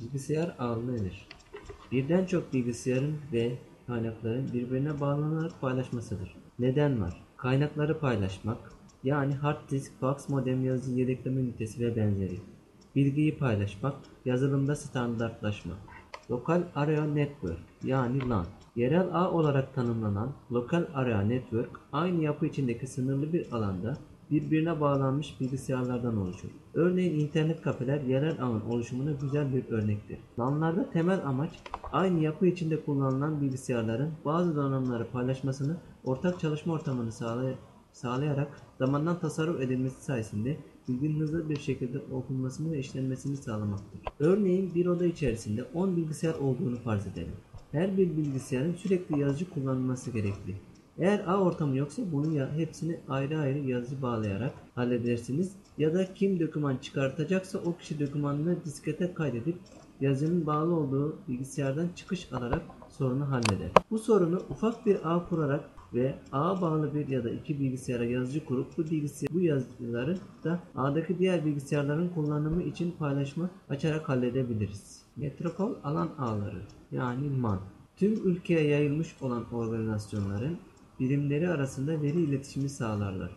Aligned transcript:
Bilgisayar 0.00 0.54
ağ 0.58 0.76
nedir? 0.76 1.28
Birden 1.92 2.26
çok 2.26 2.52
bilgisayarın 2.52 3.16
ve 3.32 3.52
kaynakların 3.86 4.52
birbirine 4.52 5.00
bağlanarak 5.00 5.60
paylaşmasıdır. 5.60 6.36
Neden 6.58 7.00
var? 7.00 7.22
Kaynakları 7.36 7.98
paylaşmak, 7.98 8.58
yani 9.04 9.34
hard 9.34 9.70
disk, 9.70 10.00
fax 10.00 10.28
modem, 10.28 10.64
yazıcı 10.64 11.00
yedekleme 11.00 11.40
ünitesi 11.40 11.80
ve 11.80 11.96
benzeri. 11.96 12.40
Bilgiyi 12.96 13.38
paylaşmak, 13.38 13.94
yazılımda 14.24 14.76
standartlaşma. 14.76 15.74
Lokal 16.30 16.62
Area 16.74 17.04
Network 17.04 17.60
yani 17.84 18.28
LAN. 18.28 18.46
Yerel 18.76 19.08
ağ 19.12 19.30
olarak 19.30 19.74
tanımlanan 19.74 20.32
Local 20.52 20.86
Area 20.94 21.20
Network 21.20 21.70
aynı 21.92 22.22
yapı 22.22 22.46
içindeki 22.46 22.86
sınırlı 22.86 23.32
bir 23.32 23.52
alanda 23.52 23.96
birbirine 24.30 24.80
bağlanmış 24.80 25.40
bilgisayarlardan 25.40 26.16
oluşur. 26.16 26.48
Örneğin 26.74 27.20
internet 27.20 27.62
kafeler 27.62 28.00
yerel 28.00 28.42
ağın 28.42 28.60
oluşumuna 28.60 29.12
güzel 29.12 29.54
bir 29.54 29.68
örnektir. 29.68 30.18
LAN'larda 30.38 30.90
temel 30.90 31.26
amaç 31.26 31.50
aynı 31.92 32.20
yapı 32.20 32.46
içinde 32.46 32.84
kullanılan 32.84 33.40
bilgisayarların 33.40 34.10
bazı 34.24 34.56
donanımları 34.56 35.10
paylaşmasını, 35.10 35.76
ortak 36.04 36.40
çalışma 36.40 36.72
ortamını 36.74 37.12
sağlay- 37.12 37.56
sağlayarak 37.92 38.60
zamandan 38.78 39.18
tasarruf 39.18 39.60
edilmesi 39.60 40.04
sayesinde 40.04 40.56
bilginin 40.88 41.20
hızlı 41.20 41.48
bir 41.48 41.60
şekilde 41.60 41.98
okunmasını 42.12 42.72
ve 42.72 42.78
işlenmesini 42.78 43.36
sağlamaktır. 43.36 44.00
Örneğin 44.18 44.74
bir 44.74 44.86
oda 44.86 45.06
içerisinde 45.06 45.64
10 45.74 45.96
bilgisayar 45.96 46.34
olduğunu 46.34 46.76
farz 46.76 47.06
edelim. 47.06 47.32
Her 47.72 47.96
bir 47.96 48.16
bilgisayarın 48.16 48.74
sürekli 48.74 49.20
yazıcı 49.20 49.50
kullanılması 49.50 50.10
gerekli. 50.10 50.54
Eğer 50.98 51.24
ağ 51.26 51.40
ortamı 51.40 51.76
yoksa 51.76 52.02
bunu 52.12 52.34
ya 52.34 52.52
hepsini 52.56 53.00
ayrı 53.08 53.38
ayrı 53.38 53.58
yazıcı 53.58 54.02
bağlayarak 54.02 54.54
halledersiniz 54.74 55.52
ya 55.78 55.94
da 55.94 56.14
kim 56.14 56.40
doküman 56.40 56.76
çıkartacaksa 56.76 57.58
o 57.58 57.76
kişi 57.76 58.00
dokümanını 58.00 58.64
diskete 58.64 59.14
kaydedip 59.14 59.56
yazının 60.00 60.46
bağlı 60.46 60.74
olduğu 60.74 61.16
bilgisayardan 61.28 61.88
çıkış 61.96 62.32
alarak 62.32 62.62
sorunu 62.88 63.30
halleder. 63.30 63.70
Bu 63.90 63.98
sorunu 63.98 64.42
ufak 64.50 64.86
bir 64.86 64.98
ağ 65.04 65.28
kurarak 65.28 65.64
ve 65.94 66.14
ağa 66.32 66.62
bağlı 66.62 66.94
bir 66.94 67.08
ya 67.08 67.24
da 67.24 67.30
iki 67.30 67.60
bilgisayara 67.60 68.04
yazıcı 68.04 68.44
kurup 68.44 68.78
bu 68.78 68.84
bilgisayar 68.84 69.28
bu 69.32 69.40
yazıcıları 69.40 70.18
da 70.44 70.60
ağdaki 70.76 71.18
diğer 71.18 71.44
bilgisayarların 71.44 72.08
kullanımı 72.08 72.62
için 72.62 72.94
paylaşma 72.98 73.50
açarak 73.68 74.08
halledebiliriz. 74.08 75.02
Metropol 75.16 75.74
alan 75.84 76.08
ağları 76.18 76.62
yani 76.92 77.28
MAN 77.28 77.60
tüm 77.96 78.12
ülkeye 78.12 78.66
yayılmış 78.68 79.16
olan 79.20 79.54
organizasyonların 79.54 80.58
birimleri 81.00 81.48
arasında 81.48 82.02
veri 82.02 82.20
iletişimi 82.20 82.68
sağlarlar. 82.68 83.30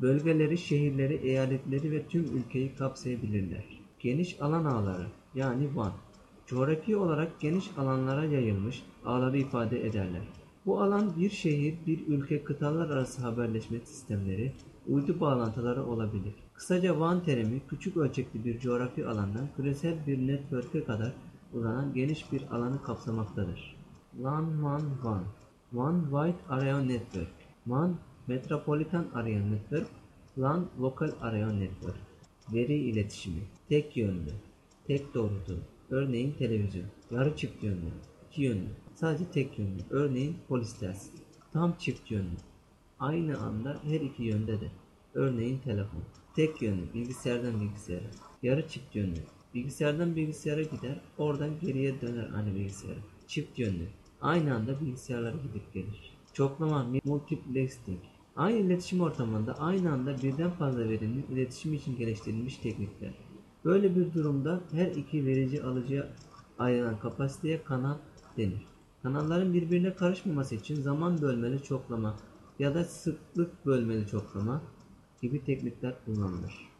Bölgeleri, 0.00 0.58
şehirleri, 0.58 1.14
eyaletleri 1.14 1.92
ve 1.92 2.06
tüm 2.06 2.24
ülkeyi 2.36 2.74
kapsayabilirler. 2.74 3.64
Geniş 3.98 4.40
alan 4.40 4.64
ağları 4.64 5.06
yani 5.34 5.66
WAN 5.66 5.92
coğrafi 6.46 6.96
olarak 6.96 7.40
geniş 7.40 7.70
alanlara 7.78 8.24
yayılmış 8.24 8.82
ağları 9.04 9.38
ifade 9.38 9.86
ederler. 9.86 10.22
Bu 10.66 10.82
alan 10.82 11.16
bir 11.16 11.30
şehir, 11.30 11.74
bir 11.86 12.06
ülke, 12.06 12.44
kıtalar 12.44 12.90
arası 12.90 13.22
haberleşme 13.22 13.78
sistemleri, 13.78 14.52
uydu 14.88 15.20
bağlantıları 15.20 15.86
olabilir. 15.86 16.34
Kısaca 16.54 16.88
WAN 16.88 17.24
terimi 17.24 17.60
küçük 17.68 17.96
ölçekli 17.96 18.44
bir 18.44 18.58
coğrafi 18.58 19.06
alandan 19.06 19.48
küresel 19.56 20.06
bir 20.06 20.26
network'e 20.26 20.84
kadar 20.84 21.12
uzanan 21.52 21.94
geniş 21.94 22.32
bir 22.32 22.42
alanı 22.50 22.82
kapsamaktadır. 22.82 23.76
LAN 24.22 24.50
WAN 24.52 24.80
WAN 24.80 25.24
WAN 25.74 26.06
Wide 26.10 26.38
Area 26.48 26.78
Network. 26.80 27.34
WAN 27.66 27.98
Metropolitan 28.28 29.10
Area 29.14 29.40
Network 29.40 29.88
LAN 30.38 30.70
Local 30.80 31.12
Area 31.20 31.52
Network. 31.52 31.96
Veri 32.52 32.74
iletişimi. 32.74 33.40
Tek 33.68 33.96
yönlü. 33.96 34.30
Tek 34.86 35.14
doğrultu. 35.14 35.58
Örneğin 35.90 36.32
televizyon. 36.32 36.86
Yarı 37.10 37.36
çift 37.36 37.62
yönlü. 37.62 37.90
İki 38.30 38.42
yönlü. 38.42 38.68
Sadece 38.94 39.30
tek 39.30 39.58
yönlü. 39.58 39.82
Örneğin 39.90 40.36
polis 40.48 40.76
Tam 41.52 41.74
çift 41.78 42.10
yönlü. 42.10 42.36
Aynı 43.00 43.38
anda 43.38 43.80
her 43.84 44.00
iki 44.00 44.22
yönde 44.22 44.60
de. 44.60 44.70
Örneğin 45.14 45.58
telefon. 45.58 46.02
Tek 46.36 46.62
yönlü. 46.62 46.94
Bilgisayardan 46.94 47.60
bilgisayara. 47.60 48.06
Yarı 48.42 48.68
çift 48.68 48.96
yönlü. 48.96 49.20
Bilgisayardan 49.54 50.16
bilgisayara 50.16 50.62
gider. 50.62 51.00
Oradan 51.18 51.50
geriye 51.60 52.00
döner 52.00 52.30
aynı 52.36 52.54
bilgisayara 52.54 53.00
Çift 53.26 53.58
yönlü 53.58 53.88
Aynı 54.24 54.54
anda 54.54 54.80
bilgisayarlara 54.80 55.36
gidip 55.36 55.72
gelir. 55.74 56.16
Çoklama, 56.32 56.86
multiplexing. 57.04 57.98
Aynı 58.36 58.58
iletişim 58.58 59.00
ortamında 59.00 59.58
aynı 59.58 59.92
anda 59.92 60.22
birden 60.22 60.50
fazla 60.50 60.88
verinin 60.88 61.26
iletişim 61.32 61.74
için 61.74 61.96
geliştirilmiş 61.96 62.56
teknikler. 62.56 63.14
Böyle 63.64 63.96
bir 63.96 64.14
durumda 64.14 64.60
her 64.72 64.86
iki 64.86 65.26
verici 65.26 65.62
alıcıya 65.62 66.08
ayrılan 66.58 66.98
kapasiteye 66.98 67.64
kanal 67.64 67.96
denir. 68.36 68.66
Kanalların 69.02 69.54
birbirine 69.54 69.94
karışmaması 69.94 70.54
için 70.54 70.74
zaman 70.74 71.22
bölmeli 71.22 71.62
çoklama 71.62 72.16
ya 72.58 72.74
da 72.74 72.84
sıklık 72.84 73.66
bölmeli 73.66 74.06
çoklama 74.06 74.62
gibi 75.22 75.44
teknikler 75.44 75.94
kullanılır. 76.04 76.73